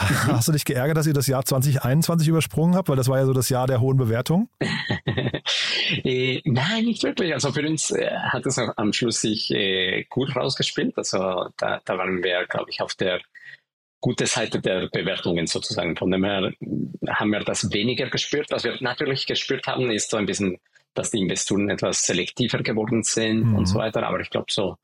[0.28, 2.88] Hast du dich geärgert, dass ihr das Jahr 2021 übersprungen habt?
[2.88, 4.48] Weil das war ja so das Jahr der hohen Bewertung.
[6.04, 7.34] äh, nein, nicht wirklich.
[7.34, 10.96] Also für uns äh, hat es am Schluss sich äh, gut rausgespielt.
[10.96, 13.20] Also da, da waren wir, glaube ich, auf der
[14.00, 15.96] gute Seite der Bewertungen sozusagen.
[15.96, 16.50] Von dem her
[17.08, 18.46] haben wir das weniger gespürt.
[18.50, 20.58] Was wir natürlich gespürt haben, ist so ein bisschen,
[20.94, 23.54] dass die Investoren etwas selektiver geworden sind mhm.
[23.56, 24.06] und so weiter.
[24.06, 24.78] Aber ich glaube, so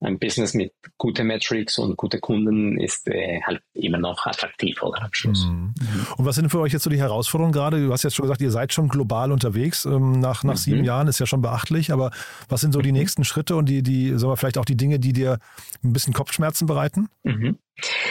[0.00, 5.02] ein Business mit guten Metrics und guten Kunden ist äh, halt immer noch attraktiv oder
[5.02, 5.44] am Schluss.
[5.44, 5.74] Mhm.
[6.16, 7.84] Und was sind für euch jetzt so die Herausforderungen gerade?
[7.84, 9.84] Du hast jetzt schon gesagt, ihr seid schon global unterwegs.
[9.84, 10.58] Ähm, nach, nach mhm.
[10.58, 12.12] sieben Jahren ist ja schon beachtlich, aber
[12.48, 12.98] was sind so die mhm.
[12.98, 15.38] nächsten Schritte und die, die, sagen wir vielleicht auch die Dinge, die dir
[15.84, 17.08] ein bisschen Kopfschmerzen bereiten?
[17.22, 17.58] Mhm.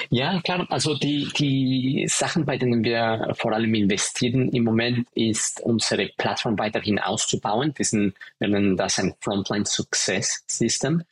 [0.09, 0.65] Ja, klar.
[0.69, 6.57] Also die, die Sachen, bei denen wir vor allem investieren im Moment, ist unsere Plattform
[6.57, 7.73] weiterhin auszubauen.
[7.75, 11.03] Wir, sind, wir nennen das ein Frontline Success System.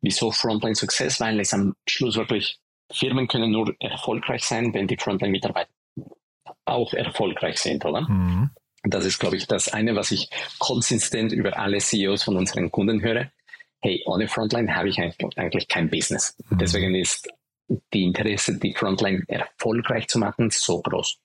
[0.00, 1.20] Wieso Frontline Success?
[1.20, 2.58] Weil es am Schluss wirklich
[2.92, 5.70] Firmen können nur erfolgreich sein, wenn die Frontline-Mitarbeiter
[6.64, 8.02] auch erfolgreich sind, oder?
[8.02, 8.50] Mhm.
[8.84, 10.28] Das ist, glaube ich, das eine, was ich
[10.58, 13.30] konsistent über alle CEOs von unseren Kunden höre.
[13.80, 16.36] Hey, ohne Frontline habe ich eigentlich kein Business.
[16.50, 16.58] Mhm.
[16.58, 17.28] Deswegen ist
[17.68, 21.18] die Interesse, die Frontline erfolgreich zu machen, so groß.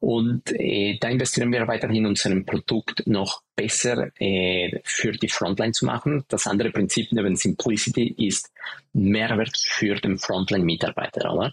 [0.00, 5.84] Und äh, da investieren wir weiterhin unserem Produkt noch besser äh, für die Frontline zu
[5.84, 6.24] machen.
[6.28, 8.52] Das andere Prinzip neben Simplicity ist
[8.92, 11.52] Mehrwert für den Frontline-Mitarbeiter.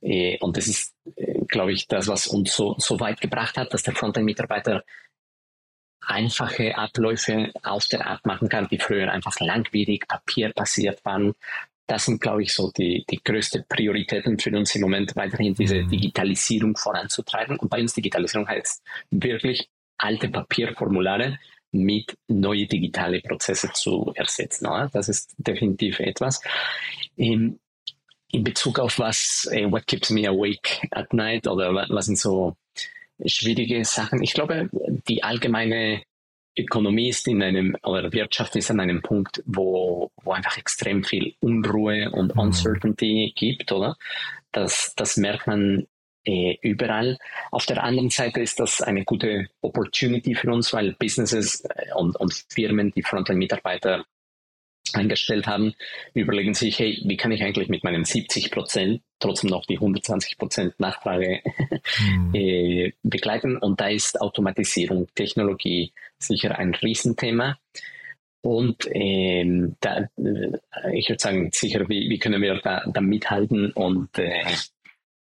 [0.00, 3.72] Äh, und das ist, äh, glaube ich, das, was uns so, so weit gebracht hat,
[3.72, 4.82] dass der Frontline-Mitarbeiter
[6.04, 11.34] einfache Abläufe auf der Art machen kann, die früher einfach langwierig, papierbasiert waren,
[11.92, 15.82] das sind, glaube ich, so die, die größte Prioritäten für uns im Moment, weiterhin diese
[15.82, 15.90] mhm.
[15.90, 17.58] Digitalisierung voranzutreiben.
[17.58, 21.38] Und bei uns Digitalisierung heißt wirklich alte Papierformulare
[21.72, 24.68] mit neue digitale Prozesse zu ersetzen.
[24.90, 26.40] Das ist definitiv etwas.
[27.16, 27.60] In,
[28.30, 32.56] in Bezug auf was, äh, what keeps me awake at night oder was sind so
[33.22, 34.22] schwierige Sachen.
[34.22, 34.70] Ich glaube,
[35.08, 36.02] die allgemeine
[36.56, 41.34] Ökonomie ist in einem, oder Wirtschaft ist an einem Punkt, wo, wo einfach extrem viel
[41.40, 42.40] Unruhe und mhm.
[42.40, 43.96] Uncertainty gibt, oder?
[44.52, 45.86] Das, das merkt man
[46.24, 47.18] äh, überall.
[47.50, 52.16] Auf der anderen Seite ist das eine gute Opportunity für uns, weil Businesses äh, und,
[52.16, 54.04] und Firmen, die Frontline-Mitarbeiter
[54.94, 55.74] eingestellt haben,
[56.14, 60.38] überlegen sich, hey, wie kann ich eigentlich mit meinen 70 Prozent trotzdem noch die 120
[60.38, 61.40] Prozent Nachfrage
[62.00, 62.30] mhm.
[62.34, 63.56] äh, begleiten?
[63.56, 67.58] Und da ist Automatisierung, Technologie sicher ein Riesenthema.
[68.42, 70.58] Und ähm, da, äh,
[70.92, 74.44] ich würde sagen, sicher, wie, wie können wir da, da mithalten und, äh,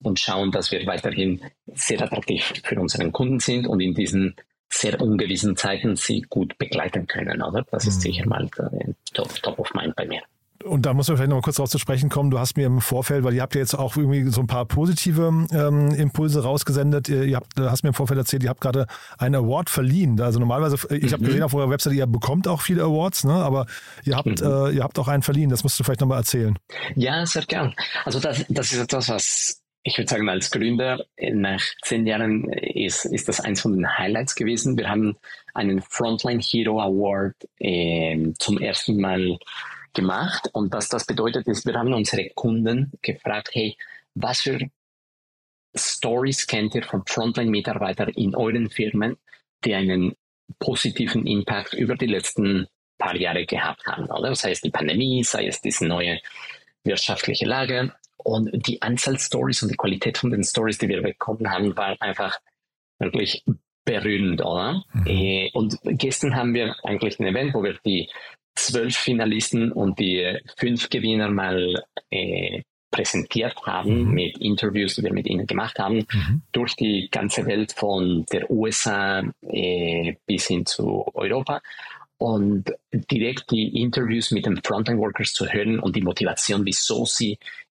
[0.01, 4.35] und schauen, dass wir weiterhin sehr attraktiv für unseren Kunden sind und in diesen
[4.69, 7.65] sehr ungewissen Zeiten sie gut begleiten können, oder?
[7.71, 8.01] Das ist mhm.
[8.01, 10.21] sicher mal äh, top, top of mind bei mir.
[10.63, 12.31] Und da muss man vielleicht noch mal kurz darauf zu sprechen kommen.
[12.31, 14.65] Du hast mir im Vorfeld, weil ihr habt ja jetzt auch irgendwie so ein paar
[14.65, 17.07] positive ähm, Impulse rausgesendet.
[17.07, 18.85] Ihr, habt, hast mir im Vorfeld erzählt, ihr habt gerade
[19.17, 20.19] einen Award verliehen.
[20.19, 21.11] Also normalerweise, ich mhm.
[21.13, 23.33] habe gesehen auf eurer Webseite, ihr bekommt auch viele Awards, ne?
[23.33, 23.67] aber
[24.03, 24.47] ihr habt, mhm.
[24.47, 25.49] äh, ihr habt auch einen verliehen.
[25.49, 26.57] Das musst du vielleicht noch mal erzählen.
[26.95, 27.73] Ja, sehr gern.
[28.03, 33.05] Also das, das ist etwas, was ich würde sagen, als Gründer nach zehn Jahren ist,
[33.05, 34.77] ist das eins von den Highlights gewesen.
[34.77, 35.17] Wir haben
[35.53, 39.39] einen Frontline Hero Award äh, zum ersten Mal
[39.93, 40.49] gemacht.
[40.53, 43.77] Und was das bedeutet ist, wir haben unsere Kunden gefragt, hey,
[44.15, 44.59] was für
[45.75, 49.17] Stories kennt ihr von Frontline-Mitarbeitern in euren Firmen,
[49.63, 50.15] die einen
[50.57, 54.35] positiven Impact über die letzten paar Jahre gehabt haben, oder?
[54.35, 56.19] Sei es die Pandemie, sei es diese neue
[56.83, 57.93] wirtschaftliche Lage.
[58.23, 61.95] Und die Anzahl Stories und die Qualität von den Stories, die wir bekommen haben, war
[61.99, 62.37] einfach
[62.99, 63.43] wirklich
[63.85, 64.83] berührend, oder?
[64.93, 65.07] Mhm.
[65.07, 68.09] Äh, und gestern haben wir eigentlich ein Event, wo wir die
[68.55, 74.11] zwölf Finalisten und die fünf Gewinner mal äh, präsentiert haben mhm.
[74.13, 76.41] mit Interviews, die wir mit ihnen gemacht haben, mhm.
[76.51, 81.61] durch die ganze Welt von der USA äh, bis hin zu Europa
[82.17, 87.37] und direkt die Interviews mit den Frontline Workers zu hören und die Motivation, wieso sie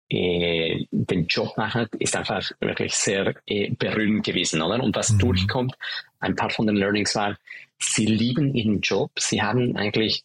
[0.09, 4.81] äh, den Job machen, ist einfach wirklich sehr äh, berührend gewesen, oder?
[4.83, 5.19] Und was mhm.
[5.19, 5.75] durchkommt,
[6.19, 7.37] ein paar von den Learnings war,
[7.77, 10.23] sie lieben ihren Job, sie haben eigentlich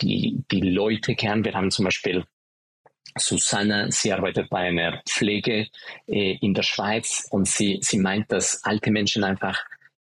[0.00, 1.44] die, die Leute gern.
[1.44, 2.24] Wir haben zum Beispiel
[3.18, 5.68] Susanna, sie arbeitet bei einer Pflege
[6.06, 9.58] äh, in der Schweiz und sie, sie meint, dass alte Menschen einfach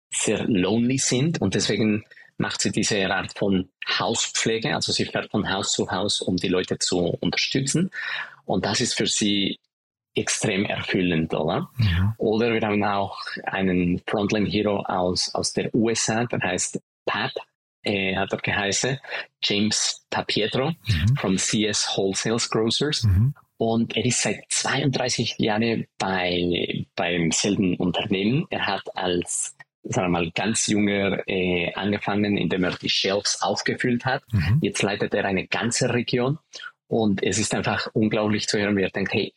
[0.10, 2.06] sehr lonely sind und deswegen
[2.38, 6.48] macht sie diese Art von Hauspflege, also sie fährt von Haus zu Haus, um die
[6.48, 7.92] Leute zu unterstützen.
[8.46, 9.60] Und das ist für sie
[10.14, 11.70] extrem erfüllend, oder?
[11.80, 12.16] Ja.
[12.18, 17.34] Oder wir haben auch einen Frontline Hero aus, aus der USA, der heißt Pat,
[17.84, 19.00] äh, hat er geheißen,
[19.42, 21.16] James Papietro mhm.
[21.18, 23.04] from CS Wholesales Grocers.
[23.04, 23.34] Mhm.
[23.58, 28.48] Und er ist seit 32 Jahren bei, beim selben Unternehmen.
[28.50, 34.06] Er hat als sagen wir mal, ganz junger äh, angefangen, indem er die Shelves aufgefüllt
[34.06, 34.24] hat.
[34.32, 34.60] Mhm.
[34.62, 36.38] Jetzt leitet er eine ganze Region
[36.92, 39.34] und es ist einfach unglaublich zu hören, wie er denkt, hey,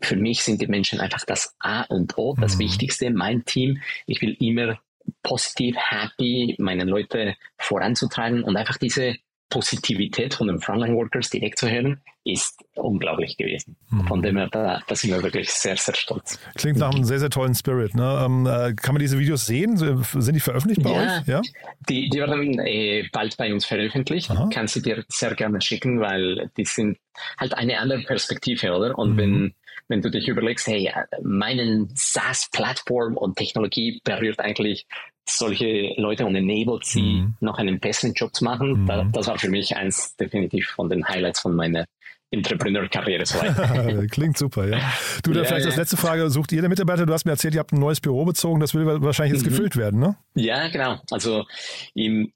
[0.00, 2.60] für mich sind die Menschen einfach das A und O, das mhm.
[2.60, 3.82] Wichtigste, mein Team.
[4.06, 4.78] Ich will immer
[5.24, 9.16] positiv, happy, meine Leute voranzutreiben und einfach diese
[9.50, 13.76] Positivität von den Frontline-Workers direkt zu hören, ist unglaublich gewesen.
[13.90, 14.06] Mhm.
[14.06, 16.38] Von dem her, da, da, sind wir wirklich sehr, sehr stolz.
[16.56, 17.94] Klingt nach einem sehr, sehr tollen Spirit.
[17.94, 18.22] Ne?
[18.24, 19.76] Ähm, äh, kann man diese Videos sehen?
[19.76, 21.26] Sind die veröffentlicht bei ja, euch?
[21.26, 21.42] Ja,
[21.88, 24.30] die, die werden äh, bald bei uns veröffentlicht.
[24.30, 24.48] Aha.
[24.52, 26.98] Kann sie dir sehr gerne schicken, weil die sind
[27.38, 28.98] halt eine andere Perspektive, oder?
[28.98, 29.18] Und mhm.
[29.18, 29.54] wenn
[29.88, 30.90] wenn du dich überlegst, hey,
[31.22, 34.86] meinen SaaS-Plattform und Technologie berührt eigentlich
[35.26, 37.36] solche Leute und enabled sie, mhm.
[37.40, 38.82] noch einen besseren Job zu machen.
[38.82, 38.86] Mhm.
[38.86, 41.86] Da, das war für mich eins definitiv von den Highlights von meiner
[42.34, 43.24] Entrepreneur-Karriere
[44.10, 44.80] Klingt super, ja.
[45.22, 45.70] Du, dann ja, vielleicht ja.
[45.70, 47.06] als letzte Frage, sucht ihr Mitarbeiter?
[47.06, 49.50] Du hast mir erzählt, ihr habt ein neues Büro bezogen, das will wahrscheinlich jetzt mhm.
[49.50, 50.16] gefüllt werden, ne?
[50.34, 50.98] Ja, genau.
[51.10, 51.44] Also
[51.94, 52.32] im,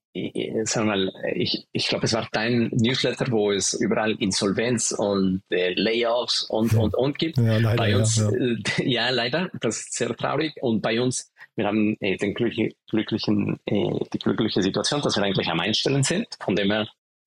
[0.64, 5.74] sag mal, ich, ich glaube, es war dein Newsletter, wo es überall Insolvenz und äh,
[5.74, 7.38] Layoffs und, und, und gibt.
[7.38, 8.36] Ja, leider, bei uns, ja, ja.
[8.36, 10.54] Äh, ja, leider, das ist sehr traurig.
[10.60, 15.48] Und bei uns, wir haben äh, den glücklichen, äh, die glückliche Situation, dass wir eigentlich
[15.48, 16.28] am Einstellen sind.
[16.40, 16.86] Von dem her,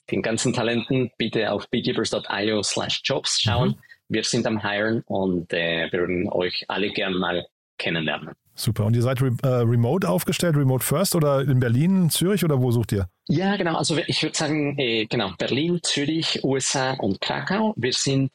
[0.09, 3.69] den ganzen Talenten bitte auf beekeepers.io slash jobs schauen.
[3.69, 3.75] Mhm.
[4.07, 7.45] Wir sind am Hiren und äh, wir würden euch alle gerne mal
[7.77, 8.33] kennenlernen.
[8.55, 8.85] Super.
[8.85, 12.71] Und ihr seid re äh, remote aufgestellt, remote first oder in Berlin, Zürich oder wo
[12.71, 13.07] sucht ihr?
[13.27, 13.75] Ja, genau.
[13.75, 17.73] Also ich würde sagen, äh, genau, Berlin, Zürich, USA und Krakau.
[17.75, 18.31] Wir sind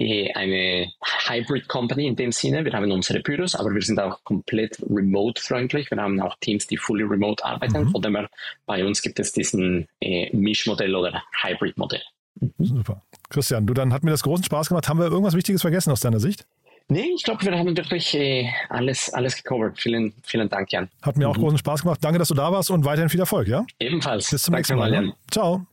[0.00, 0.92] eine
[1.26, 2.64] Hybrid Company in dem Sinne.
[2.64, 5.90] Wir haben unsere Büros, aber wir sind auch komplett remote-freundlich.
[5.90, 7.84] Wir haben auch Teams, die fully remote arbeiten.
[7.84, 7.90] Mhm.
[7.90, 8.28] Von dem her,
[8.66, 12.02] bei uns gibt es diesen äh, Mischmodell oder Hybrid-Modell.
[12.40, 12.52] Mhm.
[12.58, 13.02] Super.
[13.28, 14.88] Christian, du, dann hat mir das großen Spaß gemacht.
[14.88, 16.46] Haben wir irgendwas Wichtiges vergessen aus deiner Sicht?
[16.90, 19.78] Nee, ich glaube, wir haben wirklich äh, alles, alles gecovert.
[19.78, 20.88] Vielen, vielen Dank, Jan.
[21.02, 21.42] Hat mir auch mhm.
[21.42, 21.98] großen Spaß gemacht.
[22.02, 23.66] Danke, dass du da warst und weiterhin viel Erfolg, ja?
[23.78, 24.30] Ebenfalls.
[24.30, 24.92] Bis zum Danke nächsten Mal.
[24.94, 25.12] Jan.
[25.30, 25.66] Ciao.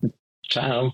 [0.50, 0.94] Ciao.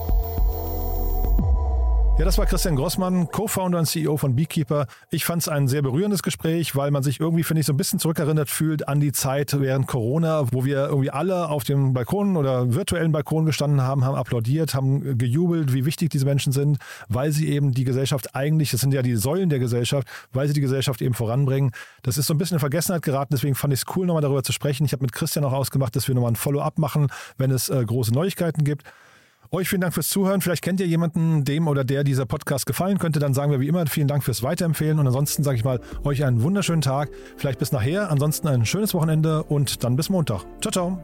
[2.21, 4.85] Ja, das war Christian Grossmann, Co-Founder und CEO von Beekeeper.
[5.09, 7.77] Ich fand es ein sehr berührendes Gespräch, weil man sich irgendwie, finde ich, so ein
[7.77, 12.37] bisschen zurückerinnert fühlt an die Zeit während Corona, wo wir irgendwie alle auf dem Balkon
[12.37, 16.77] oder virtuellen Balkon gestanden haben, haben applaudiert, haben gejubelt, wie wichtig diese Menschen sind,
[17.09, 20.53] weil sie eben die Gesellschaft eigentlich, das sind ja die Säulen der Gesellschaft, weil sie
[20.53, 21.71] die Gesellschaft eben voranbringen.
[22.03, 24.43] Das ist so ein bisschen in Vergessenheit geraten, deswegen fand ich es cool, nochmal darüber
[24.43, 24.85] zu sprechen.
[24.85, 27.07] Ich habe mit Christian auch ausgemacht, dass wir nochmal ein Follow-up machen,
[27.39, 28.83] wenn es äh, große Neuigkeiten gibt.
[29.53, 30.39] Euch vielen Dank fürs Zuhören.
[30.39, 33.19] Vielleicht kennt ihr jemanden, dem oder der dieser Podcast gefallen könnte.
[33.19, 34.97] Dann sagen wir wie immer vielen Dank fürs Weiterempfehlen.
[34.97, 37.09] Und ansonsten sage ich mal euch einen wunderschönen Tag.
[37.35, 38.09] Vielleicht bis nachher.
[38.09, 40.45] Ansonsten ein schönes Wochenende und dann bis Montag.
[40.61, 41.03] Ciao, ciao.